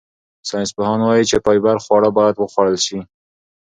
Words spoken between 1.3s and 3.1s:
فایبر خواړه باید وخوړل شي.